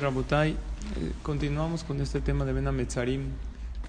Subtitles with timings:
[0.00, 0.56] Rabotai, eh,
[1.22, 2.66] continuamos con este tema de Ben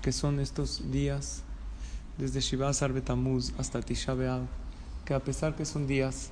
[0.02, 1.44] que son estos días
[2.18, 4.42] desde Shiva Betamuz hasta Tisha B'Av,
[5.06, 6.32] que a pesar que son días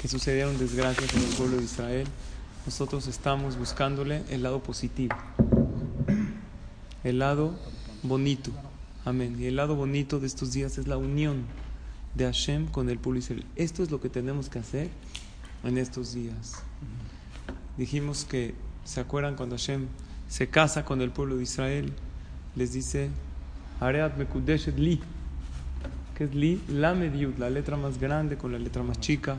[0.00, 2.06] que sucedieron desgracias en el pueblo de Israel,
[2.64, 5.16] nosotros estamos buscándole el lado positivo,
[7.02, 7.58] el lado
[8.04, 8.52] bonito.
[9.04, 9.36] Amén.
[9.38, 11.44] Y el lado bonito de estos días es la unión
[12.14, 13.44] de Hashem con el pueblo Israel.
[13.56, 14.90] Esto es lo que tenemos que hacer
[15.64, 16.62] en estos días.
[17.76, 18.54] Dijimos que,
[18.88, 19.86] ¿se acuerdan cuando Hashem
[20.28, 21.92] se casa con el pueblo de Israel?
[22.56, 23.10] Les dice,
[23.80, 24.98] Areat Mekudeshet Li,
[26.16, 29.36] que es Li, la Yud, la letra más grande con la letra más chica.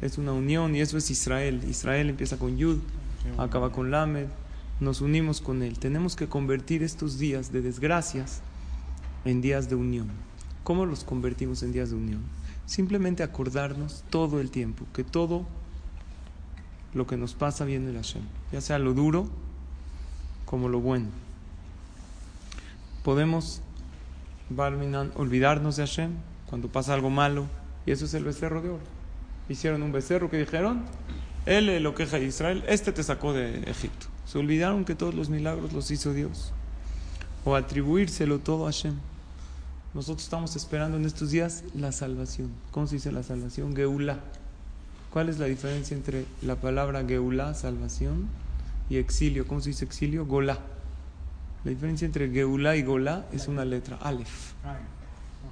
[0.00, 1.60] Es una unión y eso es Israel.
[1.68, 2.78] Israel empieza con Yud,
[3.36, 4.28] acaba con Lamed.
[4.78, 5.76] Nos unimos con él.
[5.80, 8.42] Tenemos que convertir estos días de desgracias
[9.24, 10.06] en días de unión.
[10.62, 12.22] ¿Cómo los convertimos en días de unión?
[12.64, 15.46] Simplemente acordarnos todo el tiempo que todo
[16.94, 18.22] lo que nos pasa viene de Hashem,
[18.52, 19.28] ya sea lo duro
[20.46, 21.08] como lo bueno.
[23.02, 23.60] Podemos
[25.16, 26.12] olvidarnos de Hashem
[26.46, 27.46] cuando pasa algo malo,
[27.86, 28.84] y eso es el becerro de oro.
[29.48, 30.84] Hicieron un becerro que dijeron,
[31.46, 34.06] él lo queja de Israel, este te sacó de Egipto.
[34.24, 36.52] Se olvidaron que todos los milagros los hizo Dios.
[37.44, 38.94] O atribuírselo todo a Hashem.
[39.92, 42.50] Nosotros estamos esperando en estos días la salvación.
[42.70, 43.76] ¿Cómo se dice la salvación?
[43.76, 44.20] Geulá.
[45.14, 48.26] ¿Cuál es la diferencia entre la palabra Geulá, salvación,
[48.90, 49.46] y exilio?
[49.46, 50.26] ¿Cómo se dice exilio?
[50.26, 50.58] Golá.
[51.62, 54.54] La diferencia entre Geulá y Golá es una letra, Aleph.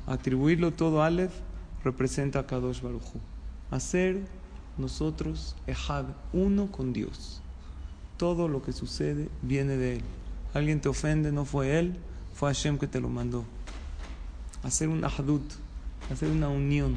[0.08, 1.30] Atribuirlo todo a Aleph
[1.84, 3.20] representa a Kadosh Baruchu.
[3.70, 4.22] Hacer
[4.78, 7.40] nosotros Ejad, uno con Dios.
[8.16, 10.02] Todo lo que sucede viene de Él.
[10.54, 11.94] Alguien te ofende, no fue Él,
[12.34, 13.44] fue Hashem que te lo mandó.
[14.64, 15.48] Hacer un Ahadut,
[16.10, 16.96] hacer una unión.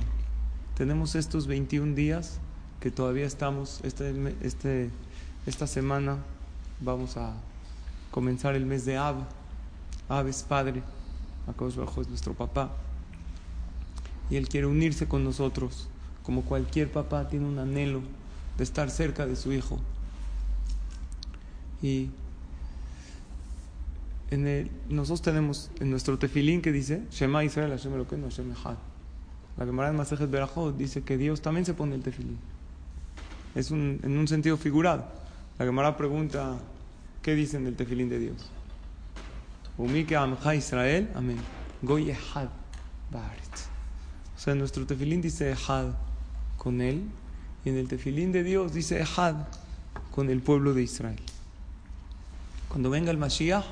[0.76, 2.40] Tenemos estos 21 días
[2.86, 4.92] que todavía estamos, este, este,
[5.48, 6.20] esta semana
[6.80, 7.34] vamos a
[8.12, 9.16] comenzar el mes de Ab.
[10.08, 10.84] Ab es padre,
[11.48, 12.70] Akadosh Bajo es nuestro papá.
[14.30, 15.88] Y él quiere unirse con nosotros,
[16.22, 18.02] como cualquier papá tiene un anhelo
[18.56, 19.80] de estar cerca de su hijo.
[21.82, 22.12] Y
[24.30, 28.54] en el, nosotros tenemos en nuestro tefilín que dice Shema Israel Hashem Elokeinu Hashem.
[29.58, 32.38] La Gemara en Masejet Berajot dice que Dios también se pone el tefilín
[33.56, 35.06] es un, en un sentido figurado.
[35.58, 36.58] La Gemara pregunta,
[37.22, 38.50] ¿qué dicen del tefilín de Dios?
[39.78, 41.38] Umike Amcha Israel, amén.
[41.82, 42.50] Goy Ehad
[43.14, 45.94] O sea, en nuestro tefilín dice Ehad
[46.58, 47.04] con él,
[47.64, 49.36] y en el tefilín de Dios dice Ehad
[50.12, 51.20] con el pueblo de Israel.
[52.68, 53.66] Cuando venga el Mashiach,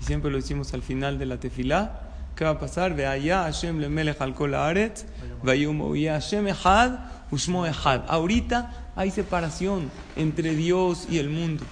[0.00, 2.94] y siempre lo decimos al final de la tefilá, ¿qué va a pasar?
[2.94, 5.04] Ve allá Hashem le melech al kol haaretz,
[5.42, 6.98] Hashem Ehad,
[7.30, 8.02] ushmo Ehad.
[8.08, 11.64] Ahorita hay separación entre Dios y el mundo.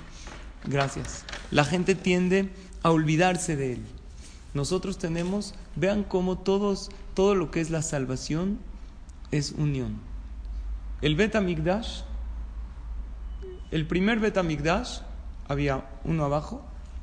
[0.64, 1.24] Gracias.
[1.50, 2.50] La gente tiende
[2.82, 3.82] a olvidarse de Él.
[4.54, 8.58] Nosotros tenemos, vean cómo todos, todo lo que es la salvación
[9.30, 9.98] es unión.
[11.00, 11.34] El Bet
[13.70, 14.36] el primer Bet
[15.48, 16.62] había uno abajo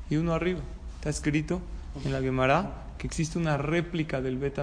[0.09, 0.61] y uno arriba.
[0.95, 1.61] Está escrito
[2.05, 4.59] en la Gemara que existe una réplica del Bet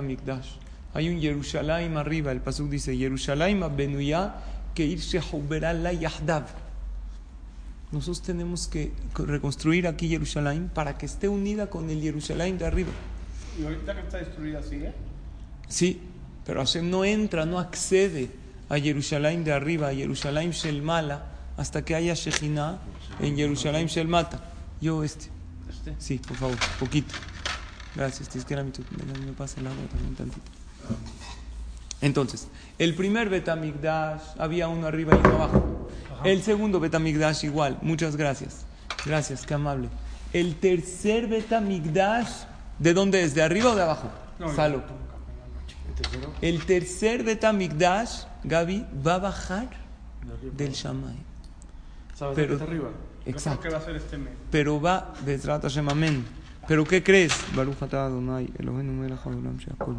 [0.94, 2.30] Hay un Jerusalén arriba.
[2.30, 4.36] El Pasuk dice: Jerusalén Benuya
[4.76, 6.44] que irse a la Yahdav.
[7.90, 12.90] Nosotros tenemos que reconstruir aquí Jerusalén para que esté unida con el Jerusalén de arriba.
[13.58, 14.92] ¿Y ahorita que está destruida sigue?
[15.66, 16.02] Sí,
[16.44, 18.30] pero Hashem no entra, no accede
[18.68, 21.24] a Jerusalén de arriba, a Jerusalén Shelmala,
[21.56, 22.78] hasta que haya Shejina
[23.20, 24.44] en Jerusalén Shelmata.
[24.80, 25.30] Yo este.
[25.70, 25.94] ¿Este?
[25.98, 27.14] Sí, por favor, poquito.
[27.94, 30.50] Gracias, que me pasa el agua también tantito.
[32.00, 32.48] Entonces,
[32.78, 35.88] el primer Betamigdash había uno arriba y uno abajo.
[36.24, 37.78] El segundo Betamigdash igual.
[37.82, 38.66] Muchas gracias.
[39.04, 39.88] Gracias, qué amable.
[40.32, 42.44] El tercer Betamigdash,
[42.78, 43.34] ¿de dónde es?
[43.34, 44.10] ¿De arriba o de abajo?
[44.54, 44.82] Salo.
[46.42, 49.68] El tercer Betamigdash, Gaby, va a bajar
[50.56, 51.16] del Shamay.
[52.14, 52.90] ¿Sabes Pero, arriba?
[53.26, 53.60] Exacto.
[53.60, 54.32] ¿Qué va a ser este mes?
[54.50, 56.24] Pero va de Trata Shemamen.
[56.66, 57.32] ¿Pero qué crees?
[57.54, 59.94] Baruch atah Adonai, Eloheinu melech haolam she'akol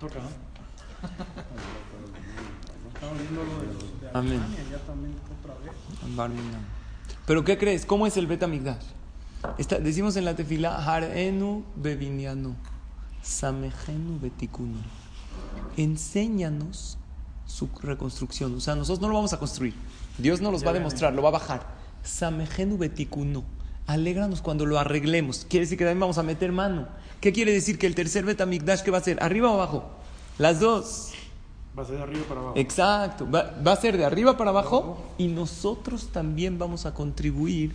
[0.00, 0.53] Toca, ¿no?
[4.12, 4.40] Amén.
[7.26, 7.84] Pero ¿qué crees?
[7.86, 8.84] ¿Cómo es el Betamigdash?
[9.82, 12.54] decimos en la tefila, Harenu bevinianu,
[13.22, 14.78] samejenu betikunu.
[15.76, 16.98] Enséñanos
[17.46, 18.54] su reconstrucción.
[18.54, 19.74] O sea, nosotros no lo vamos a construir.
[20.18, 21.66] Dios no los va a demostrar, lo va a bajar.
[22.02, 23.44] Samejenu betikunu.
[23.86, 25.46] Alégranos cuando lo arreglemos.
[25.48, 26.88] Quiere decir que también vamos a meter mano.
[27.20, 29.22] ¿Qué quiere decir que el tercer Betamigdash que va a ser?
[29.22, 29.90] ¿Arriba o abajo?
[30.38, 31.12] Las dos.
[31.76, 32.54] Va a ser de arriba para abajo.
[32.56, 37.72] Exacto, va, va a ser de arriba para abajo y nosotros también vamos a contribuir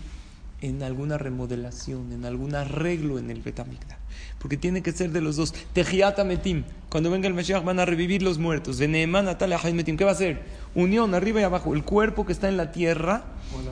[0.61, 3.97] en alguna remodelación, en algún arreglo en el Betamigdash.
[4.39, 5.53] Porque tiene que ser de los dos.
[5.73, 6.63] Tejiata Metim.
[6.89, 8.79] Cuando venga el Mashiach van a revivir los muertos.
[8.79, 9.97] Natalia Metim.
[9.97, 10.43] ¿Qué va a ser?
[10.75, 11.73] Unión arriba y abajo.
[11.73, 13.23] El cuerpo que está en la tierra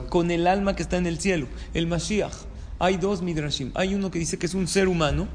[0.08, 1.46] con el alma que está en el cielo.
[1.74, 2.34] El Mashiach.
[2.78, 3.72] Hay dos Midrashim.
[3.74, 5.26] Hay uno que dice que es un ser humano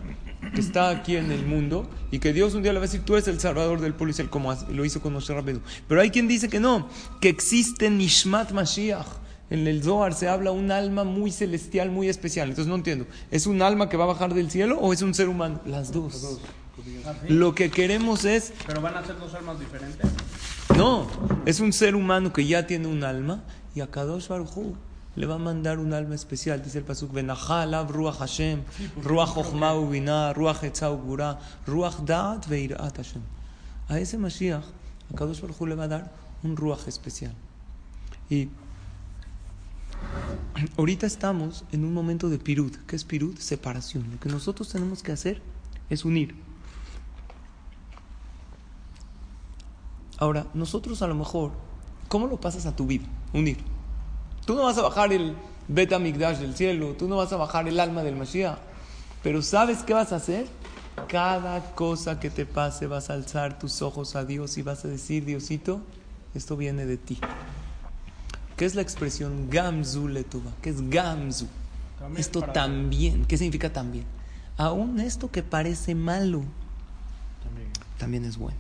[0.54, 3.04] que está aquí en el mundo y que Dios un día le va a decir,
[3.04, 5.62] tú eres el salvador del pueblo Israel, como lo hizo con Moshe Rabbeinu.
[5.88, 6.88] Pero hay quien dice que no,
[7.20, 9.08] que existe Nishmat Mashiach.
[9.50, 12.50] En el Zohar se habla un alma muy celestial, muy especial.
[12.50, 15.14] Entonces no entiendo, ¿es un alma que va a bajar del cielo o es un
[15.14, 15.60] ser humano?
[15.66, 16.40] Las dos.
[17.06, 17.34] Ah, ¿sí?
[17.34, 20.10] Lo que queremos es, Pero van a ser dos almas diferentes.
[20.76, 21.08] no,
[21.46, 23.44] es un ser humano que ya tiene un alma
[23.76, 24.76] y a Kadosh Baruj
[25.15, 26.62] le va a mandar un alma especial.
[26.62, 28.63] Dice el pasuk, Benachá alav ruach Hashem,
[29.01, 33.21] ruach chokhmah ubinah, ruach etzah ugvura, ruach da'at veirat Hashem.
[33.89, 36.12] A ese Mashiach, a Kadosh Baruj Hu le va a dar
[36.44, 37.33] un ruach especial.
[38.30, 38.50] Y
[40.77, 42.75] ahorita estamos en un momento de pirut.
[42.88, 43.38] ¿Qué es pirut?
[43.38, 44.09] Separación.
[44.12, 45.42] Lo que nosotros tenemos que hacer
[45.89, 46.36] es unir.
[50.18, 51.51] Ahora, nosotros a lo mejor,
[52.07, 53.06] ¿cómo lo pasas a tu vida?
[53.33, 53.73] Unir.
[54.45, 55.36] Tú no vas a bajar el
[55.68, 58.57] Beta Migdash del cielo, tú no vas a bajar el alma del Mashiach,
[59.22, 60.48] pero ¿sabes qué vas a hacer?
[61.07, 64.90] Cada cosa que te pase vas a alzar tus ojos a Dios y vas a
[64.90, 65.81] decir, Diosito,
[66.36, 67.19] esto viene de ti.
[68.57, 70.51] ¿Qué es la expresión Gamzu Letuba?
[70.62, 71.48] ¿Qué es Gamzu?
[71.98, 73.25] También Esto también.
[73.25, 74.06] ¿Qué significa también?
[74.57, 76.44] Aún esto que parece malo,
[77.44, 77.69] También.
[77.98, 78.57] también es bueno.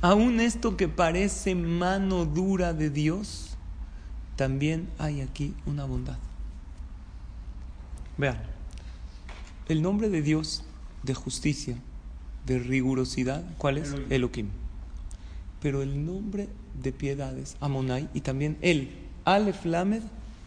[0.00, 3.47] Aún esto que parece mano dura de Dios,
[4.38, 6.16] también hay aquí una bondad.
[8.16, 8.38] Vean,
[9.68, 10.62] el nombre de Dios
[11.02, 11.76] de justicia,
[12.46, 13.88] de rigurosidad, ¿cuál es?
[13.88, 14.12] Elohim.
[14.12, 14.48] Elohim.
[15.60, 16.48] Pero el nombre
[16.80, 18.90] de piedad es Amonai y también él,
[19.24, 20.02] Aleph Lamed,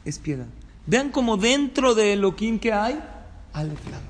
[0.05, 0.47] es piedad.
[0.87, 2.97] Vean como dentro de Elohim que hay,
[3.51, 4.05] Aleph Lamed.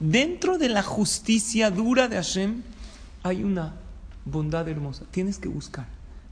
[0.00, 2.62] Dentro de la justicia dura de Hashem
[3.22, 3.76] hay una
[4.24, 5.04] bondad hermosa.
[5.12, 5.86] Tienes que buscar.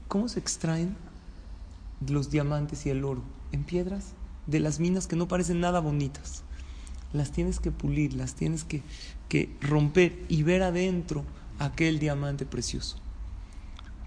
[0.09, 0.97] ¿Cómo se extraen
[2.07, 3.23] los diamantes y el oro?
[3.51, 4.13] En piedras
[4.47, 6.43] de las minas que no parecen nada bonitas.
[7.13, 8.83] Las tienes que pulir, las tienes que,
[9.27, 11.23] que romper y ver adentro
[11.57, 12.97] aquel diamante precioso.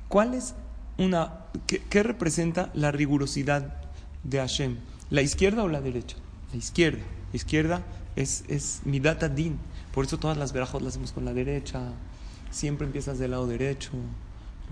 [0.08, 0.54] ¿Cuál es
[0.98, 1.46] una...
[1.66, 3.82] ¿Qué, qué representa la rigurosidad
[4.24, 4.76] de Hashem?
[5.10, 6.16] ¿La izquierda o la derecha?
[6.52, 7.02] La izquierda.
[7.32, 7.82] La izquierda
[8.16, 9.58] es, es midat din.
[9.92, 11.92] Por eso todas las verajos las hacemos con la derecha.
[12.50, 13.90] Siempre empiezas del lado derecho.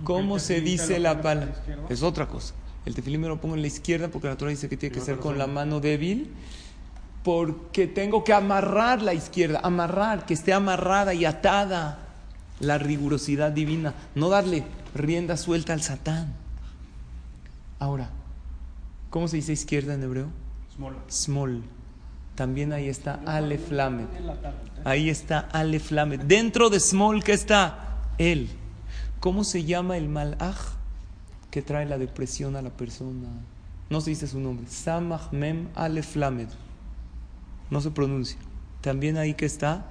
[0.05, 1.63] ¿Cómo se dice la palabra?
[1.89, 2.55] Es otra cosa.
[2.91, 5.01] El tefilín me lo pongo en la izquierda porque la Torah dice que tiene que
[5.01, 6.33] ser con la mano débil.
[7.23, 12.01] Porque tengo que amarrar la izquierda, amarrar, que esté amarrada y atada
[12.59, 16.35] la rigurosidad divina, no darle rienda suelta al Satán.
[17.79, 18.11] Ahora,
[19.11, 20.27] ¿cómo se dice izquierda en hebreo?
[20.75, 20.97] Small.
[21.09, 21.63] Small.
[22.35, 24.07] También ahí está Aleph Lamed.
[24.07, 24.59] Tarde.
[24.85, 26.23] Ahí está Aleph Lamed.
[26.23, 27.99] Dentro de Small, ¿qué está?
[28.19, 28.49] Él.
[29.21, 30.80] ¿Cómo se llama el malaj
[31.51, 33.29] que trae la depresión a la persona.
[33.89, 34.67] No se dice su nombre.
[34.69, 36.49] Samach Mem Alef Lamed.
[37.71, 38.39] No se pronuncia.
[38.81, 39.87] También ahí que está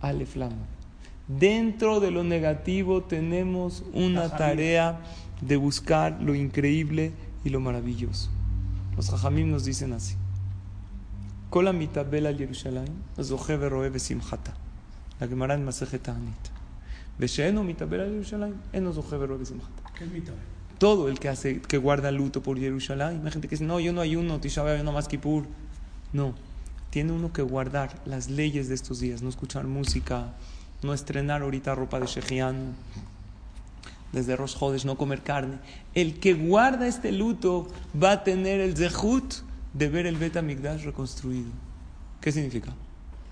[0.00, 0.80] Alef Lamed.
[1.28, 5.00] Dentro de lo negativo tenemos una tarea
[5.40, 7.12] de buscar lo increíble
[7.44, 8.30] y lo maravilloso.
[8.96, 10.16] Los hajamim nos dicen así.
[15.20, 16.34] La Gemara en Masejet Anit.
[19.96, 20.59] ¿Qué mitabel?
[20.80, 23.92] Todo el que hace, que guarda luto por Jerusalén, hay gente que dice, no, yo
[23.92, 25.44] no ayuno, Tisha yo no más Kippur.
[26.14, 26.34] No,
[26.88, 30.32] tiene uno que guardar las leyes de estos días, no escuchar música,
[30.82, 32.72] no estrenar ahorita ropa de shejiano,
[34.12, 35.58] desde Rosh Hodesh, no comer carne.
[35.94, 37.68] El que guarda este luto
[38.02, 39.34] va a tener el zehut
[39.74, 41.50] de ver el Bet Amigdash reconstruido.
[42.22, 42.72] ¿Qué significa?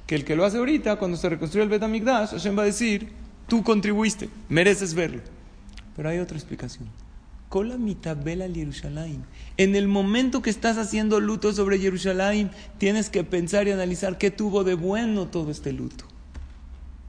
[0.06, 2.66] Que el que lo hace ahorita, cuando se reconstruye el Bet Amigdash, Hashem va a
[2.66, 3.10] decir,
[3.46, 5.22] tú contribuiste, mereces verlo.
[5.96, 6.88] Pero hay otra explicación.
[9.56, 14.30] En el momento que estás haciendo luto sobre Jerusalén, tienes que pensar y analizar qué
[14.30, 16.04] tuvo de bueno todo este luto.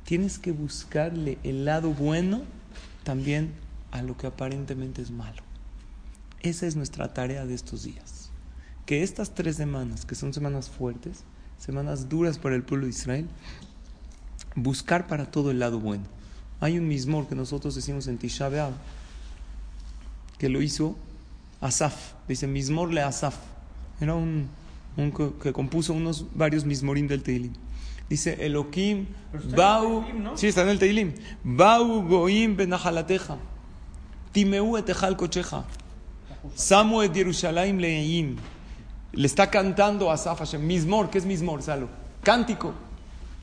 [0.05, 2.43] Tienes que buscarle el lado bueno
[3.03, 3.51] también
[3.91, 5.43] a lo que aparentemente es malo.
[6.41, 8.31] Esa es nuestra tarea de estos días.
[8.85, 11.25] Que estas tres semanas, que son semanas fuertes,
[11.57, 13.27] semanas duras para el pueblo de Israel,
[14.55, 16.05] buscar para todo el lado bueno.
[16.61, 18.73] Hay un mismor que nosotros decimos en Tisha B'Av,
[20.39, 20.95] que lo hizo
[21.61, 22.13] Asaf.
[22.27, 23.35] Dice Mismor le Asaf.
[24.01, 24.49] Era un,
[24.97, 27.53] un que, que compuso unos varios Mismorim del Teilim.
[28.09, 30.35] Dice Elohim, el Bau, ¿no?
[30.35, 33.37] sí está en el Teilim, Bau Goim benahalateja.
[34.31, 35.65] Timeu etejal cocheja.
[36.55, 38.37] Samu et Yerushalayim leim.
[39.11, 40.65] Le está cantando a Asaf Hashem.
[40.65, 41.89] Mismor, ¿qué es Mismor, Salo?
[42.23, 42.73] Cántico.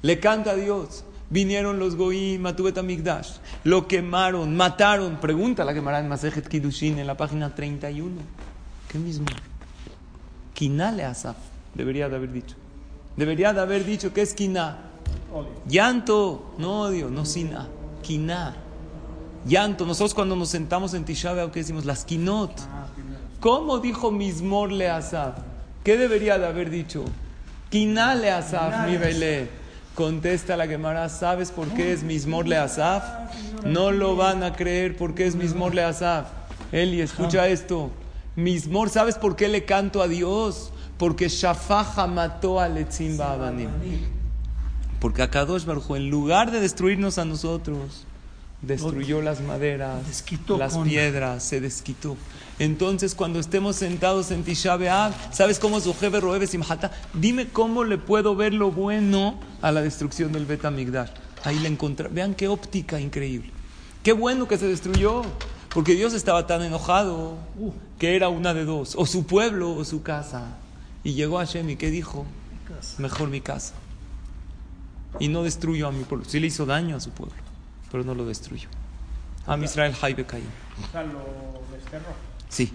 [0.03, 1.05] Le canta a Dios.
[1.28, 3.38] Vinieron los goyim, Matubet Amigdash.
[3.64, 5.16] Lo quemaron, mataron.
[5.16, 8.14] Pregunta la quemará en Masejet Kiddushin en la página 31.
[8.88, 9.26] ¿Qué mismo?
[10.54, 11.37] Kinale Asaf.
[11.75, 12.54] Debería de haber dicho.
[13.16, 14.78] Debería de haber dicho que es Kiná.
[15.68, 17.68] Llanto, no odio, no sina.
[18.02, 18.56] Kiná.
[19.47, 19.85] Llanto.
[19.85, 21.85] Nosotros cuando nos sentamos en Tisha ¿qué decimos?
[21.85, 22.52] Las kinot.
[23.40, 25.38] ¿Cómo dijo Mismor le Asaf?
[25.85, 27.04] ¿Qué debería de haber dicho?
[27.71, 29.65] Kiná le Asaf, mi belé.
[29.97, 33.03] Contesta la Gemara, ¿sabes por qué es Mismor le Asaf?
[33.65, 36.26] No lo van a creer porque es Mismor le Asaf.
[36.71, 37.91] Eli, escucha esto.
[38.35, 40.71] Mismor, ¿sabes por qué le canto a Dios?
[40.99, 43.71] Porque Shafaja mató a Letzimba Abanim.
[45.00, 48.05] Porque Akadosh Baruj en lugar de destruirnos a nosotros,
[48.66, 52.16] destruyó las maderas, Desquitó las con- piedras, se desquitó.
[52.58, 56.90] Entonces, cuando estemos sentados en Tisha B'Av, ¿sabes cómo es Ojebe Roebe Simhata?
[57.12, 61.11] Dime cómo le puedo ver lo bueno a la destrucción del Bet Amigdash.
[61.44, 62.08] Ahí le encontré.
[62.08, 63.50] Vean qué óptica increíble.
[64.02, 65.23] Qué bueno que se destruyó.
[65.75, 69.85] Porque Dios estaba tan enojado Uh, que era una de dos, o su pueblo o
[69.85, 70.56] su casa.
[71.04, 72.25] Y llegó Hashem y ¿qué dijo?
[72.99, 73.75] Mejor mi casa.
[75.20, 76.25] Y no destruyó a mi pueblo.
[76.26, 77.35] Sí le hizo daño a su pueblo,
[77.90, 78.69] pero no lo destruyó.
[79.47, 80.49] A Israel Jaibe Caín.
[80.87, 81.21] O sea, lo
[81.73, 82.12] desterró.
[82.49, 82.73] Sí.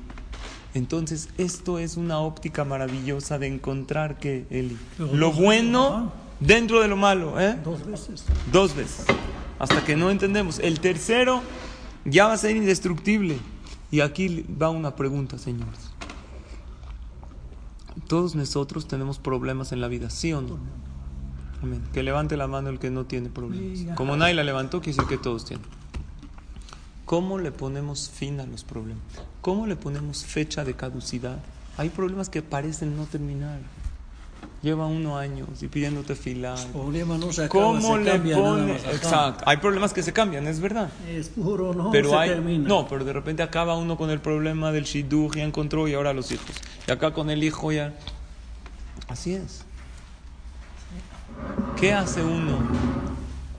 [0.73, 6.87] Entonces, esto es una óptica maravillosa de encontrar que Eli, Pero lo bueno dentro de
[6.87, 7.59] lo malo, ¿eh?
[7.63, 8.23] Dos veces.
[8.51, 9.05] Dos veces.
[9.59, 10.59] Hasta que no entendemos.
[10.59, 11.41] El tercero
[12.05, 13.37] ya va a ser indestructible.
[13.91, 15.91] Y aquí va una pregunta, señores.
[18.07, 20.57] Todos nosotros tenemos problemas en la vida, ¿sí o no?
[21.61, 21.81] Amén.
[21.93, 23.95] Que levante la mano el que no tiene problemas.
[23.95, 25.65] Como nadie la levantó, quiere decir que todos tienen.
[27.05, 29.03] ¿Cómo le ponemos fin a los problemas?
[29.41, 31.39] ¿Cómo le ponemos fecha de caducidad?
[31.77, 33.59] Hay problemas que parecen no terminar.
[34.61, 36.57] Lleva uno años y pidiéndote filar.
[36.57, 38.75] El problema no se acaba, ¿Cómo se le cambia nada pone?
[38.75, 38.91] Ajá.
[38.91, 39.43] Exacto.
[39.47, 40.89] Hay problemas que se cambian, es verdad.
[41.09, 42.29] Es puro, no pero se hay.
[42.29, 42.67] termina.
[42.67, 46.13] No, pero de repente acaba uno con el problema del shidduch, ya encontró y ahora
[46.13, 46.55] los hijos.
[46.87, 47.93] Y acá con el hijo ya.
[49.07, 49.65] Así es.
[51.79, 52.59] ¿Qué hace uno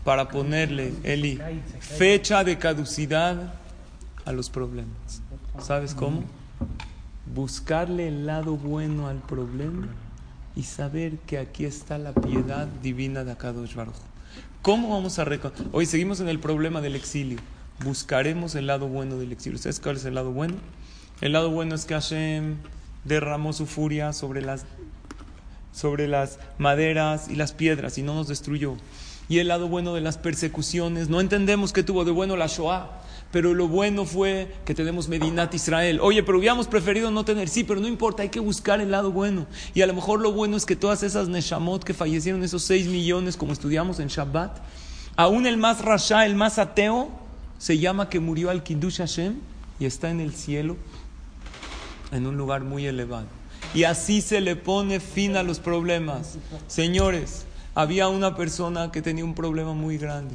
[0.05, 1.41] para ponerle, Eli,
[1.81, 3.55] fecha de caducidad
[4.25, 5.23] a los problemas?
[5.59, 6.23] ¿Sabes cómo?
[7.35, 9.89] Buscarle el lado bueno al problema
[10.55, 13.97] y saber que aquí está la piedad divina de Akadosh Baruj.
[14.61, 15.67] ¿Cómo vamos a reconocer?
[15.73, 17.39] Hoy seguimos en el problema del exilio.
[17.85, 19.59] Buscaremos el lado bueno del exilio.
[19.59, 20.55] ¿Sabes cuál es el lado bueno?
[21.21, 22.57] El lado bueno es que Hashem
[23.05, 24.65] derramó su furia sobre las,
[25.73, 28.77] sobre las maderas y las piedras y no nos destruyó.
[29.29, 33.03] Y el lado bueno de las persecuciones, no entendemos qué tuvo de bueno la Shoah,
[33.31, 36.01] pero lo bueno fue que tenemos Medinat Israel.
[36.03, 39.11] Oye, pero hubiéramos preferido no tener, sí, pero no importa, hay que buscar el lado
[39.11, 39.47] bueno.
[39.73, 42.89] Y a lo mejor lo bueno es que todas esas Neshamot que fallecieron, esos 6
[42.89, 44.59] millones, como estudiamos en Shabbat,
[45.17, 47.11] aún el más rasha, el más ateo,
[47.59, 49.37] se llama que murió al Kiddush Hashem
[49.81, 50.77] y está en el cielo,
[52.11, 53.42] en un lugar muy elevado.
[53.75, 56.39] Y así se le pone fin a los problemas.
[56.67, 60.35] Señores, había una persona que tenía un problema muy grande,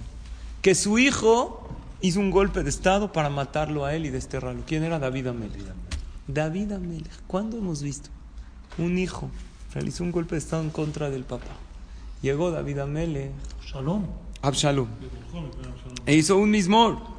[0.61, 1.69] que su hijo
[2.01, 4.63] hizo un golpe de estado para matarlo a él y desterrarlo.
[4.65, 5.61] ¿Quién era David Amelech?
[6.27, 7.11] David Amelech.
[7.27, 8.09] ¿Cuándo hemos visto?
[8.77, 9.29] Un hijo
[9.73, 11.55] realizó un golpe de estado en contra del papá.
[12.21, 13.31] Llegó David Amelech,
[13.65, 14.05] Shalom.
[14.41, 14.87] Absalom,
[16.05, 17.16] e hizo un mismor.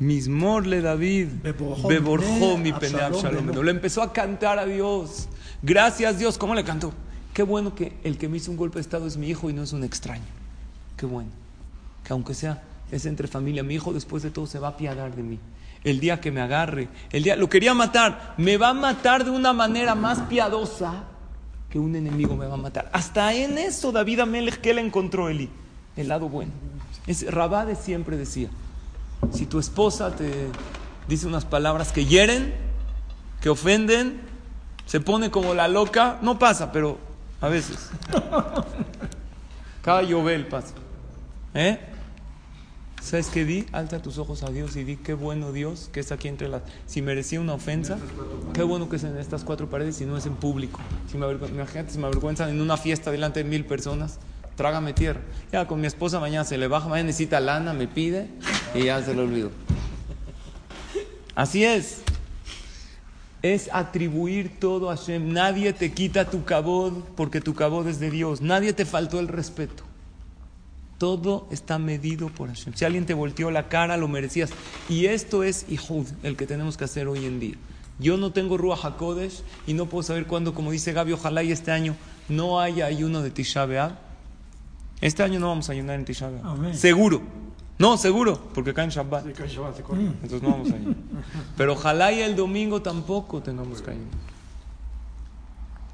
[0.00, 3.62] Mismor le David, Beborjó mi bebo.
[3.62, 5.28] Le empezó a cantar a Dios.
[5.62, 6.38] Gracias Dios.
[6.38, 6.92] ¿Cómo le cantó?
[7.34, 9.52] Qué bueno que el que me hizo un golpe de estado es mi hijo y
[9.52, 10.24] no es un extraño.
[10.96, 11.30] Qué bueno.
[12.02, 13.62] Que aunque sea, es entre familia.
[13.62, 15.38] Mi hijo después de todo se va a apiadar de mí.
[15.84, 19.30] El día que me agarre, el día, lo quería matar, me va a matar de
[19.30, 21.04] una manera más piadosa
[21.70, 22.90] que un enemigo me va a matar.
[22.92, 25.48] Hasta en eso David Amelech, ¿qué le encontró Eli?
[25.96, 26.52] El lado bueno.
[27.06, 28.50] Es, Rabade siempre decía,
[29.32, 30.48] si tu esposa te
[31.08, 32.54] dice unas palabras que hieren,
[33.40, 34.20] que ofenden,
[34.86, 36.98] se pone como la loca, no pasa, pero
[37.40, 37.90] a veces.
[39.82, 40.74] Cada llovel pasa.
[41.54, 41.78] ¿Eh?
[43.00, 43.64] ¿Sabes qué di?
[43.72, 46.62] Alza tus ojos a Dios y di qué bueno Dios que es aquí entre las.
[46.86, 47.98] Si merecía una ofensa,
[48.52, 50.80] qué bueno que es en estas cuatro paredes y no es en público.
[51.10, 54.18] Si me avergü- Imagínate si me avergüenzan en una fiesta delante de mil personas,
[54.60, 55.22] trágame tierra.
[55.50, 58.28] Ya con mi esposa mañana se le baja, mañana necesita lana, me pide
[58.74, 59.50] y ya se lo olvido.
[61.34, 62.02] Así es.
[63.40, 65.32] Es atribuir todo a Hashem.
[65.32, 68.42] Nadie te quita tu cabod porque tu cabod es de Dios.
[68.42, 69.82] Nadie te faltó el respeto.
[70.98, 72.74] Todo está medido por Hashem.
[72.74, 74.50] Si alguien te volteó la cara, lo merecías.
[74.90, 77.54] Y esto es Ihud, el que tenemos que hacer hoy en día.
[77.98, 81.50] Yo no tengo Ruach HaKodesh y no puedo saber cuándo, como dice Gaby, ojalá y
[81.50, 81.96] este año
[82.28, 84.09] no haya ayuno de Tisha B'Av.
[85.00, 86.74] Este año no vamos a ayunar en Tisha B'Av.
[86.74, 87.22] Seguro.
[87.78, 89.24] No, seguro, porque cae en Shabbat.
[89.24, 90.02] Sí, que Shabbat se corta.
[90.02, 90.96] Entonces no vamos a ayunar.
[91.56, 94.08] Pero ojalá y el domingo tampoco tengamos que ayunar.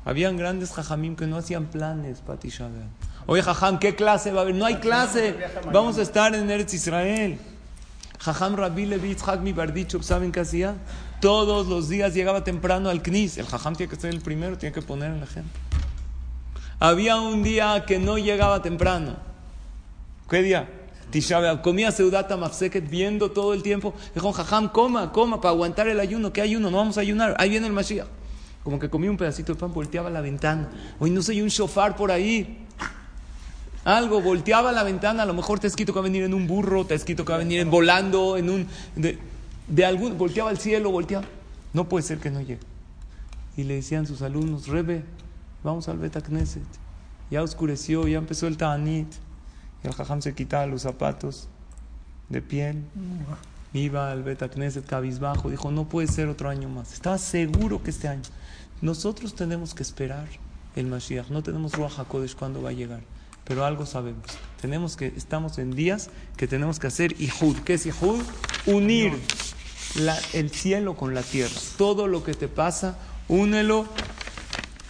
[0.05, 3.07] Habían grandes jajamim que no hacían planes para Tisha B'Av.
[3.27, 4.55] Oye, jajam, ¿qué clase va a haber?
[4.55, 5.37] No hay clase.
[5.73, 7.39] Vamos a estar en Eretz Israel.
[8.19, 10.75] Jajam Rabbi Levi Yitzhak mi Bardichov, ¿saben qué hacía?
[11.21, 13.39] Todos los días llegaba temprano al Knis.
[13.39, 15.51] El jajam tiene que ser el primero, tiene que poner en la gente.
[16.79, 19.17] Había un día que no llegaba temprano.
[20.29, 20.69] ¿Qué día?
[21.11, 21.63] Tisha.
[21.63, 23.95] Comía seudata mafseket viendo todo el tiempo.
[24.15, 26.33] Dijo, jajam, coma, coma, para aguantar el ayuno.
[26.33, 26.71] ¿Qué ayuno?
[26.71, 27.35] No vamos a ayunar.
[27.39, 28.07] Ahí viene el Mashiach.
[28.63, 30.69] Como que comía un pedacito de pan, volteaba la ventana.
[30.99, 32.67] Hoy no soy un shofar por ahí.
[33.85, 36.49] Algo, volteaba la ventana, a lo mejor te escrito que va a venir en un
[36.49, 38.67] burro, te escrito que va a venir en volando, en un...
[38.97, 39.21] De,
[39.69, 41.25] de algún, volteaba al cielo, volteaba.
[41.73, 42.59] No puede ser que no llegue.
[43.57, 45.05] Y le decían sus alumnos, Rebe,
[45.67, 46.63] vamos al Beta Knesset.
[47.31, 49.09] Ya oscureció, ya empezó el Ta'anit.
[49.83, 51.49] Y el jajam se quitaba los zapatos
[52.31, 52.83] de piel.
[53.75, 55.51] Iba al Beta Knesset cabizbajo.
[55.51, 56.93] Dijo, no puede ser otro año más.
[56.93, 58.23] Estaba seguro que este año.
[58.81, 60.27] Nosotros tenemos que esperar
[60.77, 61.29] el Mashiach.
[61.31, 63.01] No tenemos Ruach HaKodesh cuándo va a llegar.
[63.45, 64.25] Pero algo sabemos.
[64.61, 67.59] Tenemos que, estamos en días que tenemos que hacer Ihud.
[67.65, 68.23] ¿Qué es Ihud?
[68.67, 69.13] Unir
[69.97, 71.55] la- el cielo con la tierra.
[71.79, 73.87] Todo lo que te pasa, únelo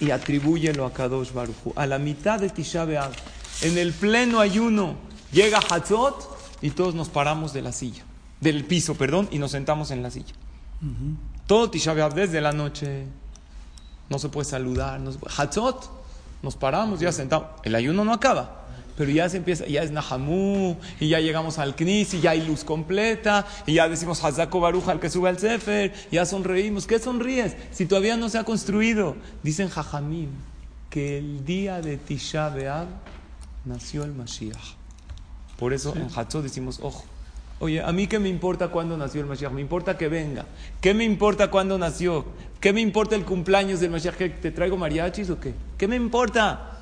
[0.00, 1.72] y atribúyelo a Kadosh Baruj Hu.
[1.76, 3.12] A la mitad de Tisha B'Av,
[3.62, 4.96] en el pleno ayuno,
[5.32, 8.04] llega Hatzot y todos nos paramos de la silla,
[8.40, 10.34] del piso, perdón, y nos sentamos en la silla.
[11.46, 13.06] Todo Tisha B'Av desde la noche,
[14.10, 15.00] no se puede saludar.
[15.00, 15.90] No se puede- Hatzot,
[16.42, 17.48] nos paramos, ya sentamos.
[17.62, 18.65] El ayuno no acaba.
[18.96, 22.46] Pero ya se empieza, ya es Nahamú, y ya llegamos al Knis, y ya hay
[22.46, 26.86] luz completa, y ya decimos Hazako Baruch al que sube al Sefer, ya sonreímos.
[26.86, 27.56] ¿Qué sonríes?
[27.72, 29.16] Si todavía no se ha construido.
[29.42, 30.30] Dicen Jajamim
[30.88, 32.86] que el día de Tisha B'Av
[33.66, 34.76] nació el Mashiach.
[35.58, 37.04] Por eso en Hatzot decimos, ojo,
[37.58, 40.46] oye, a mí qué me importa cuándo nació el Mashiach, me importa que venga.
[40.80, 42.24] ¿Qué me importa cuándo nació?
[42.60, 44.14] ¿Qué me importa el cumpleaños del Mashiach?
[44.16, 45.54] ¿Que ¿Te traigo mariachis o qué?
[45.76, 46.75] ¿Qué me importa?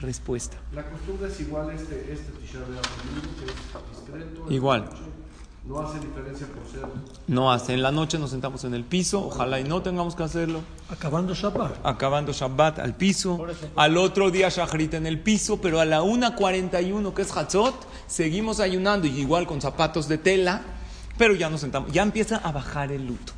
[0.00, 0.56] Respuesta.
[0.72, 2.52] La costumbre es igual este, este que es
[3.90, 4.52] discreto.
[4.52, 4.90] Igual.
[5.66, 6.88] No hace diferencia por ser.
[7.26, 10.22] No hace, en la noche nos sentamos en el piso, ojalá y no tengamos que
[10.22, 10.60] hacerlo.
[10.90, 11.84] Acabando Shabbat.
[11.84, 17.12] Acabando Shabbat al piso, al otro día Shachrit en el piso, pero a la 1.41
[17.14, 17.74] que es Hatzot,
[18.06, 20.62] seguimos ayunando, y igual con zapatos de tela,
[21.18, 23.32] pero ya nos sentamos, ya empieza a bajar el luto.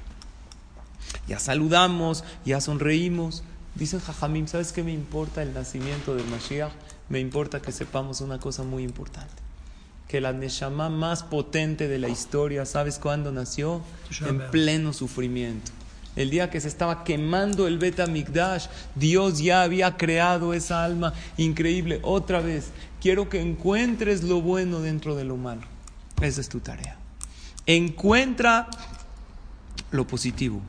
[1.26, 3.42] Ya saludamos, ya sonreímos.
[3.78, 6.72] Dicen Jajamim, ¿sabes qué me importa el nacimiento del Mashiach?
[7.08, 9.34] Me importa que sepamos una cosa muy importante.
[10.08, 13.82] Que la Neshama más potente de la historia, ¿sabes cuándo nació?
[14.26, 15.70] En pleno sufrimiento.
[16.16, 21.12] El día que se estaba quemando el Bet Mikdash, Dios ya había creado esa alma
[21.36, 22.00] increíble.
[22.02, 25.62] Otra vez, quiero que encuentres lo bueno dentro de lo malo.
[26.20, 26.98] Esa es tu tarea.
[27.66, 28.68] Encuentra
[29.92, 30.60] lo positivo.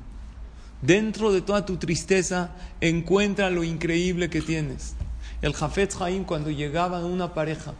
[0.81, 4.93] Dentro de toda tu tristeza, encuentra lo increíble que tienes.
[5.41, 7.73] El Jafetz Haim, cuando llegaba una pareja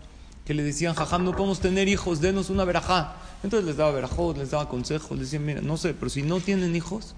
[0.46, 3.16] que le decían, Jajam, no podemos tener hijos, denos una verajá.
[3.44, 6.40] Entonces les daba verajot, les daba consejos, les decían, mira, no sé, pero si no
[6.40, 7.16] tienen hijos,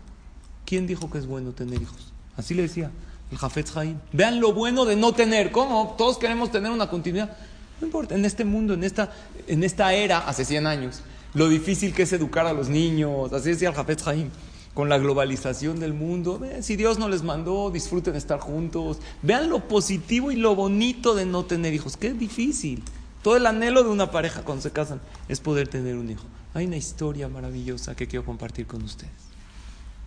[0.65, 2.12] ¿quién dijo que es bueno tener hijos?
[2.38, 2.91] Así le decía
[3.32, 3.98] el Jafetz Haim.
[4.12, 5.52] Vean lo bueno de no tener.
[5.52, 5.96] ¿Cómo?
[5.98, 7.36] Todos queremos tener una continuidad.
[7.80, 9.12] No importa, en este mundo, en esta,
[9.48, 11.02] en esta era, hace 100 años,
[11.34, 14.30] lo difícil que es educar a los niños, así decía el Jafetz Haim,
[14.74, 19.68] con la globalización del mundo, si Dios no les mandó, disfruten estar juntos, vean lo
[19.68, 22.84] positivo y lo bonito de no tener hijos, qué difícil.
[23.22, 26.24] Todo el anhelo de una pareja cuando se casan es poder tener un hijo.
[26.54, 29.12] Hay una historia maravillosa que quiero compartir con ustedes.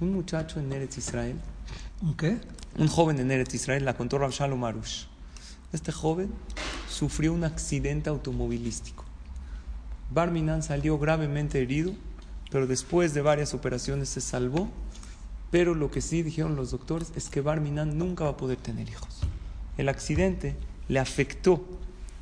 [0.00, 1.36] Un muchacho en Eretz Israel,
[2.02, 2.38] ¿Un qué?
[2.76, 5.04] un joven en Eretz Israel, la contó Rav Shalom Arush.
[5.72, 6.30] Este joven
[6.88, 9.04] sufrió un accidente automovilístico.
[10.10, 11.92] Barminan salió gravemente herido,
[12.54, 14.70] pero después de varias operaciones se salvó.
[15.50, 18.88] Pero lo que sí dijeron los doctores es que Barminan nunca va a poder tener
[18.88, 19.22] hijos.
[19.76, 20.54] El accidente
[20.86, 21.66] le afectó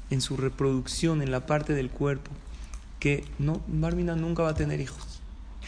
[0.09, 2.31] en su reproducción, en la parte del cuerpo,
[2.99, 5.21] que no, Barminan nunca va a tener hijos.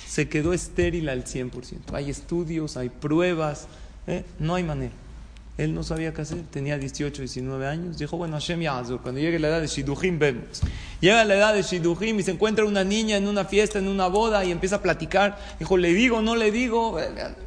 [0.07, 1.93] Se quedó estéril al 100%.
[1.93, 3.69] Hay estudios, hay pruebas,
[4.07, 4.25] ¿eh?
[4.39, 4.95] no hay manera.
[5.57, 7.97] Él no sabía qué hacer, tenía 18, 19 años.
[7.97, 10.63] Dijo, bueno, Hashem Yazor, cuando llegue la edad de Shidujim vemos.
[11.01, 14.09] Llega la edad de Shidujim y se encuentra una niña en una fiesta, en una
[14.09, 15.39] boda y empieza a platicar.
[15.61, 16.99] Dijo, ¿le digo, no le digo?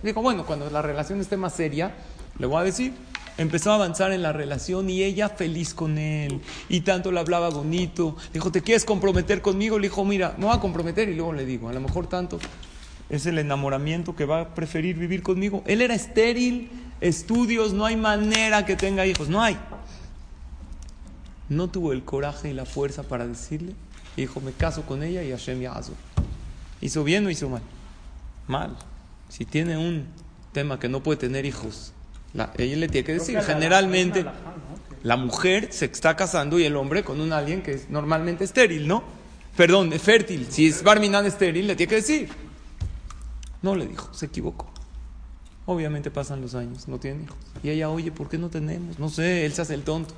[0.04, 1.96] Dijo, bueno, cuando la relación esté más seria,
[2.40, 2.94] le voy a decir.
[3.38, 6.42] Empezó a avanzar en la relación y ella feliz con él.
[6.70, 8.16] Y tanto le hablaba bonito.
[8.34, 9.78] Dijo, ¿te quieres comprometer conmigo?
[9.78, 12.40] Le dijo, mira, me voy a comprometer y luego le digo, a lo mejor tanto
[13.10, 15.64] es el enamoramiento que va a preferir vivir conmigo.
[15.66, 16.70] Él era estéril,
[17.02, 19.58] estudios, no hay manera que tenga hijos, no hay.
[21.50, 23.74] No tuvo el coraje y la fuerza para decirle,
[24.18, 25.94] y dijo, me caso con ella y Hashem Yazu.
[26.82, 27.62] ¿Hizo bien o hizo mal?
[28.48, 28.76] Mal.
[29.30, 30.06] Si tiene un
[30.52, 31.94] tema que no puede tener hijos,
[32.34, 34.26] la- ella le tiene que decir, generalmente
[35.04, 38.88] la mujer se está casando y el hombre con un alguien que es normalmente estéril,
[38.88, 39.04] ¿no?
[39.56, 40.48] Perdón, es fértil.
[40.50, 42.30] Si es Barminan estéril, le tiene que decir.
[43.62, 44.68] No le dijo, se equivocó.
[45.66, 47.38] Obviamente pasan los años, no tienen hijos.
[47.64, 49.00] Y ella, oye, ¿por qué no tenemos?
[49.00, 50.14] No sé, él se hace el tonto.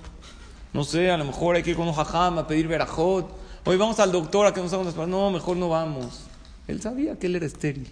[0.73, 3.27] No sé, a lo mejor hay que ir con un jajam a pedir verajot.
[3.65, 5.07] Hoy vamos al doctor a que nos hagamos las.
[5.07, 6.21] No, mejor no vamos.
[6.67, 7.89] Él sabía que él era estéril.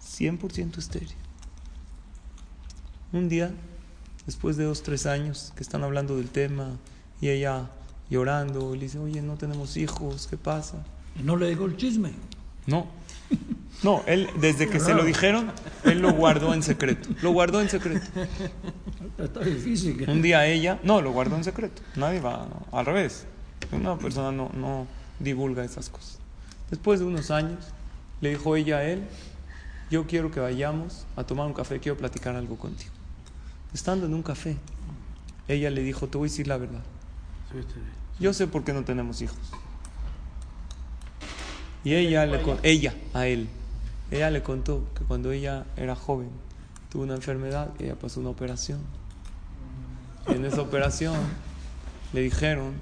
[0.00, 1.14] 100% estéril.
[3.12, 3.52] Un día,
[4.26, 6.76] después de dos, tres años que están hablando del tema,
[7.20, 7.68] y ella
[8.08, 10.84] llorando, le dice, oye, no tenemos hijos, ¿qué pasa?
[11.22, 12.12] No le digo el chisme.
[12.66, 12.86] No.
[13.82, 15.50] No, él, desde que se lo dijeron,
[15.84, 17.08] él lo guardó en secreto.
[17.22, 18.06] Lo guardó en secreto.
[19.18, 19.96] Está difícil.
[19.96, 21.80] que- Un día ella, no, lo guardó en secreto.
[21.96, 23.26] Nadie va, no, al revés.
[23.72, 24.86] Una persona no, no
[25.18, 26.18] divulga esas cosas.
[26.70, 27.58] Después de unos años,
[28.20, 29.02] le dijo ella a él,
[29.90, 32.92] yo quiero que vayamos a tomar un café, quiero platicar algo contigo.
[33.72, 34.56] Estando en un café,
[35.48, 36.82] ella le dijo, te voy a decir la verdad.
[38.18, 39.38] Yo sé por qué no tenemos hijos.
[41.84, 43.48] Y ella, le con- ella a él,
[44.10, 46.28] ella le contó que cuando ella era joven
[46.90, 48.80] tuvo una enfermedad, ella pasó una operación.
[50.28, 51.16] Y en esa operación
[52.12, 52.72] le dijeron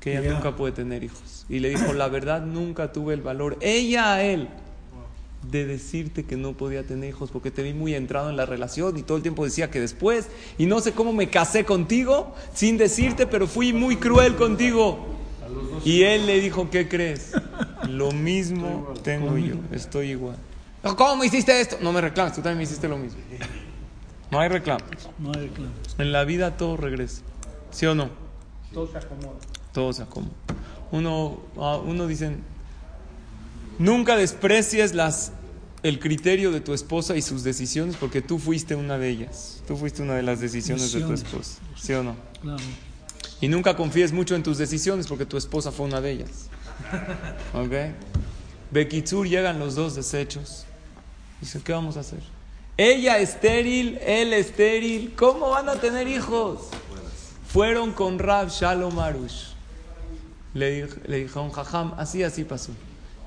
[0.00, 1.44] que ella nunca puede tener hijos.
[1.48, 4.48] Y le dijo, la verdad nunca tuve el valor, ella a él,
[5.50, 8.96] de decirte que no podía tener hijos porque te vi muy entrado en la relación
[8.98, 10.28] y todo el tiempo decía que después,
[10.58, 15.06] y no sé cómo me casé contigo sin decirte, pero fui muy cruel contigo.
[15.84, 17.32] Y él le dijo, ¿qué crees?
[17.88, 20.36] Lo mismo tengo yo, estoy igual.
[20.82, 21.78] ¿Cómo me hiciste esto?
[21.80, 23.18] No me reclames, tú también me hiciste lo mismo.
[24.30, 24.84] No hay reclamos.
[25.18, 25.72] No hay reclamo.
[25.98, 27.22] En la vida todo regresa.
[27.70, 28.10] ¿Sí o no?
[28.72, 29.38] Todo se acomoda.
[29.72, 30.32] Todo se acomoda.
[30.92, 32.42] Uno, ah, uno dicen,
[33.78, 35.32] nunca desprecies las,
[35.82, 39.62] el criterio de tu esposa y sus decisiones porque tú fuiste una de ellas.
[39.66, 41.58] Tú fuiste una de las decisiones de tu esposa.
[41.76, 42.16] ¿Sí o no?
[42.42, 42.62] Claro.
[43.40, 46.48] Y nunca confíes mucho en tus decisiones porque tu esposa fue una de ellas.
[47.54, 47.72] ¿Ok?
[48.70, 50.64] Bekitsur llegan los dos desechos.
[51.40, 52.20] Dice, ¿qué vamos a hacer?
[52.76, 55.14] Ella estéril, él estéril.
[55.16, 56.68] ¿Cómo van a tener hijos?
[57.48, 59.48] Fueron con Rab Shalom Arush.
[60.54, 62.72] Le, dij- le dijeron, jajam, así, así pasó.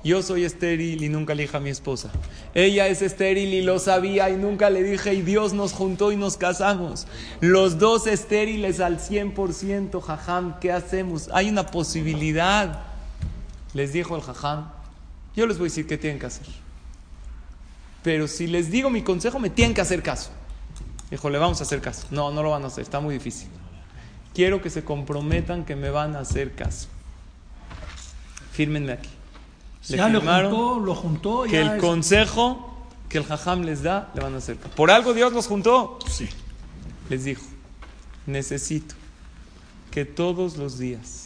[0.02, 2.10] Yo soy estéril y nunca le dije a mi esposa.
[2.54, 6.16] Ella es estéril y lo sabía y nunca le dije y Dios nos juntó y
[6.16, 7.06] nos casamos.
[7.40, 11.28] Los dos estériles al 100%, jajam, ¿qué hacemos?
[11.34, 12.82] Hay una posibilidad.
[13.74, 14.68] Les dijo el jajam,
[15.36, 16.46] yo les voy a decir qué tienen que hacer.
[18.02, 20.30] Pero si les digo mi consejo, me tienen que hacer caso.
[21.10, 22.06] Dijo, le vamos a hacer caso.
[22.10, 23.48] No, no lo van a hacer, está muy difícil.
[24.34, 26.88] Quiero que se comprometan que me van a hacer caso.
[28.52, 29.08] Fírmenme aquí.
[29.88, 31.42] Le Ya lo juntó, lo juntó.
[31.44, 32.66] que el es- consejo
[33.08, 34.74] que el jajam les da, le van a hacer caso.
[34.74, 35.98] Por algo Dios los juntó.
[36.08, 36.28] Sí.
[37.08, 37.42] Les dijo,
[38.26, 38.94] necesito
[39.90, 41.19] que todos los días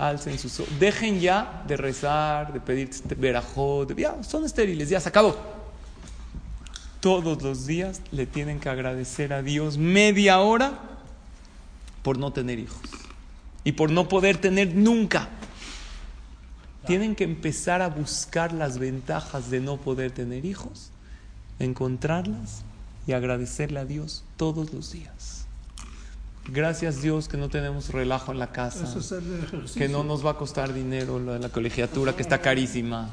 [0.00, 0.72] alcen sus ojos.
[0.78, 5.36] Dejen ya de rezar, de pedir verajó, de, ya, son estériles, ya se acabó.
[7.00, 10.78] Todos los días le tienen que agradecer a Dios media hora
[12.02, 12.80] por no tener hijos
[13.64, 15.28] y por no poder tener nunca.
[16.86, 20.90] Tienen que empezar a buscar las ventajas de no poder tener hijos,
[21.58, 22.62] encontrarlas
[23.06, 25.46] y agradecerle a Dios todos los días.
[26.52, 28.84] Gracias Dios que no tenemos relajo en la casa
[29.76, 33.10] que no nos va a costar dinero lo de la colegiatura, que está carísima.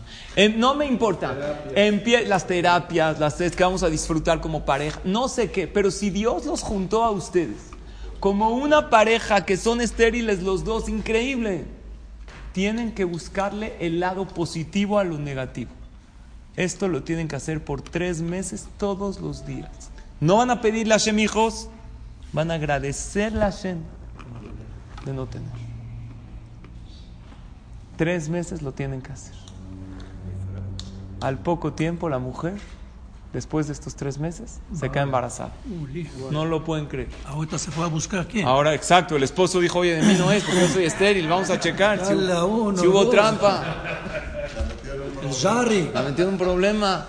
[0.55, 1.63] No me importa.
[1.75, 6.09] Empie- las terapias, las que vamos a disfrutar como pareja, no sé qué, pero si
[6.09, 7.57] Dios los juntó a ustedes
[8.19, 11.65] como una pareja que son estériles los dos, increíble.
[12.53, 15.69] Tienen que buscarle el lado positivo a lo negativo.
[16.55, 19.91] Esto lo tienen que hacer por tres meses todos los días.
[20.19, 21.69] No van a pedirle a hijos,
[22.33, 23.79] van a agradecerle a Hashem
[25.05, 25.49] de no tener.
[27.95, 29.35] Tres meses lo tienen que hacer.
[31.21, 32.55] Al poco tiempo la mujer,
[33.33, 35.51] después de estos tres meses, se queda embarazada.
[36.29, 37.09] No lo pueden creer.
[37.25, 38.47] Ahorita se fue a buscar quién.
[38.47, 41.49] Ahora, exacto, el esposo dijo, oye, de mí no es, porque yo soy estéril, vamos
[41.49, 43.11] a checar si, uno, si hubo dos.
[43.11, 43.63] trampa.
[45.93, 47.07] La metió en un problema.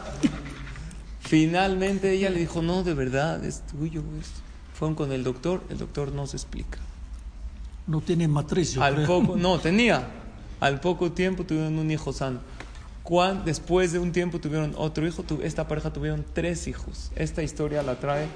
[1.21, 4.41] Finalmente ella le dijo, no, de verdad, es tuyo esto.
[4.79, 6.79] Fueron con el doctor, el doctor no se explica.
[7.87, 9.07] No tiene matriz, yo Al creo.
[9.07, 10.07] poco, no, tenía.
[10.61, 12.41] Al poco tiempo tuvieron un hijo sano.
[13.45, 15.23] Después de un tiempo tuvieron otro hijo.
[15.23, 17.11] tu- esta pareja tuvieron tres hijos.
[17.17, 18.27] Esta historia la trae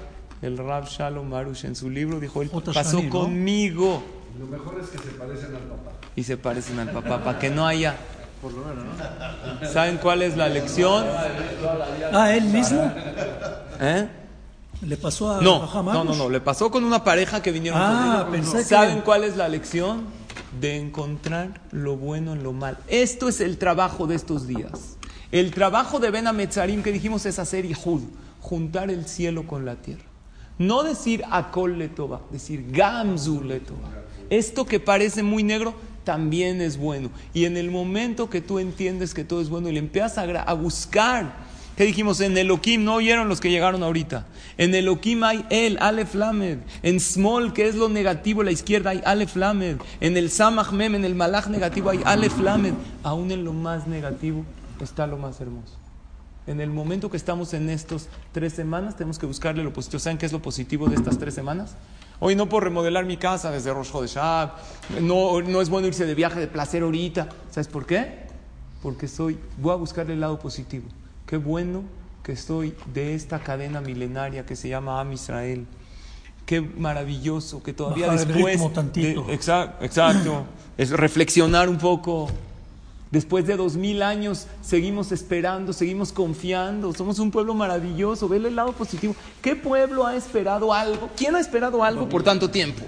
[0.41, 2.19] el Rab Shalom Marush en su libro.
[2.19, 3.09] Dijo él, pasó Shani, ¿no?
[3.11, 4.03] conmigo.
[4.39, 5.91] Lo mejor es que se parecen al papá.
[6.15, 7.95] Y se parecen al papá, para que no haya.
[9.71, 11.05] ¿Saben cuál es la lección?
[12.11, 12.91] Ah, él mismo
[13.79, 14.07] ¿Eh?
[14.85, 16.29] Le pasó a No, no, no, no.
[16.29, 19.47] Le pasó con una pareja que vinieron Ah, con pensé que- ¿Saben cuál es la
[19.49, 20.03] lección?
[20.59, 22.77] De encontrar lo bueno en lo mal.
[22.87, 24.97] Esto es el trabajo de estos días.
[25.31, 28.01] El trabajo de Ben Ametzarim que dijimos es hacer Ihud,
[28.39, 30.03] juntar el cielo con la tierra.
[30.59, 33.89] No decir Akol Letova, decir Gamzu Letova.
[34.29, 37.09] Esto que parece muy negro también es bueno.
[37.33, 40.23] Y en el momento que tú entiendes que todo es bueno y le empiezas a,
[40.43, 41.33] a buscar,
[41.75, 42.19] ¿qué dijimos?
[42.21, 44.25] En Elohim, no oyeron los que llegaron ahorita.
[44.57, 46.59] En Elohim hay El, Aleph Lamed.
[46.81, 49.77] En Small, que es lo negativo, la izquierda hay Aleph Lamed.
[49.99, 52.73] En el Samach Mem, en el Malach negativo hay Aleph Lamed.
[53.03, 54.45] Aún en lo más negativo
[54.81, 55.77] está lo más hermoso.
[56.45, 59.99] En el momento que estamos en estas tres semanas, tenemos que buscarle lo positivo.
[59.99, 61.75] ¿Saben qué es lo positivo de estas tres semanas?
[62.19, 64.51] Hoy no puedo remodelar mi casa desde Rosh Hodeshab.
[65.01, 67.29] No, no es bueno irse de viaje de placer ahorita.
[67.49, 68.27] ¿Sabes por qué?
[68.81, 70.85] Porque soy, voy a buscarle el lado positivo.
[71.25, 71.83] Qué bueno
[72.23, 75.65] que estoy de esta cadena milenaria que se llama Am Israel.
[76.45, 78.53] Qué maravilloso que todavía Bajar el después.
[78.55, 79.23] ritmo tantito.
[79.23, 80.45] de- exacto.
[80.77, 82.29] Es reflexionar un poco.
[83.11, 86.93] Después de dos mil años seguimos esperando, seguimos confiando.
[86.93, 88.27] Somos un pueblo maravilloso.
[88.27, 89.15] Vele el lado positivo.
[89.41, 91.09] ¿Qué pueblo ha esperado algo?
[91.15, 92.83] ¿Quién ha esperado algo por tanto tiempo?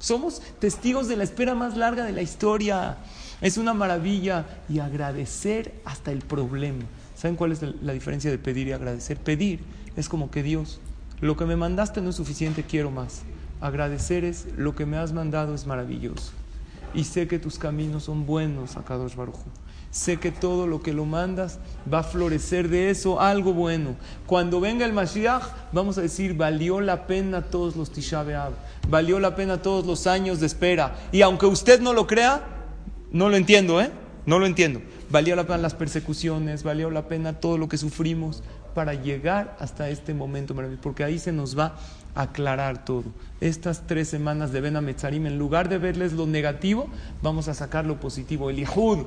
[0.00, 2.98] Somos testigos de la espera más larga de la historia.
[3.40, 6.82] Es una maravilla y agradecer hasta el problema.
[7.24, 9.16] ¿Saben cuál es la- diferencia de pedir y agradecer?
[9.16, 9.60] Pedir
[9.96, 10.78] es como que Dios,
[11.22, 13.22] lo que me mandaste no es suficiente, quiero más.
[13.62, 16.32] Agradecer es lo que me has mandado es maravilloso.
[16.92, 19.36] Y sé que tus caminos son buenos, Akadosh Baruj.
[19.36, 19.48] Hu.
[19.90, 21.60] Sé que todo lo que lo mandas
[21.90, 23.96] va a florecer de eso algo bueno.
[24.26, 28.52] Cuando venga el Mashiach, vamos a decir, valió la pena todos los Tisha B'Av,
[28.90, 30.94] valió la pena todos los años de espera.
[31.10, 32.42] Y aunque usted no lo crea,
[33.12, 33.90] no lo entiendo, ¿eh?
[34.26, 34.82] No lo entiendo.
[35.10, 38.42] Valió la pena las persecuciones, valió la pena todo lo que sufrimos
[38.74, 41.76] para llegar hasta este momento maravilloso, porque ahí se nos va
[42.14, 43.04] a aclarar todo.
[43.40, 46.88] Estas tres semanas de Ben Ametzarim, en lugar de verles lo negativo,
[47.22, 48.50] vamos a sacar lo positivo.
[48.50, 49.06] El echad.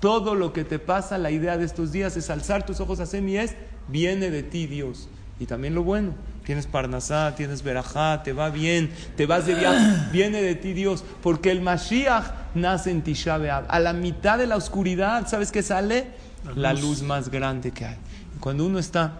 [0.00, 3.06] Todo lo que te pasa, la idea de estos días es alzar tus ojos a
[3.06, 3.54] Hashem es,
[3.88, 5.08] viene de ti Dios.
[5.38, 6.14] Y también lo bueno,
[6.46, 11.04] tienes Parnasá, tienes Berajá, te va bien, te vas de viaje, viene de ti Dios,
[11.20, 13.66] porque el Mashiach nace en Tisha B'Av.
[13.68, 16.06] A la mitad de la oscuridad, ¿sabes qué sale?
[16.54, 17.96] La luz más grande que hay.
[18.38, 19.14] Cuando uno está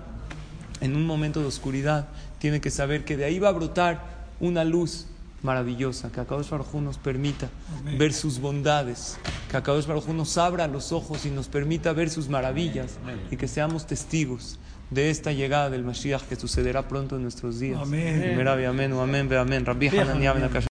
[0.80, 2.06] en un momento de oscuridad,
[2.38, 4.04] tiene que saber que de ahí va a brotar
[4.38, 5.08] una luz
[5.42, 7.48] maravillosa, que Akadosh Baruj Hu nos permita
[7.98, 9.18] ver sus bondades,
[9.50, 12.98] que Akadosh Baruj Hu nos abra los ojos y nos permita ver sus maravillas
[13.32, 17.80] y que seamos testigos de esta llegada del Mashiach que sucederá pronto en nuestros días.
[17.82, 18.36] Amén.
[19.66, 19.88] Rabbi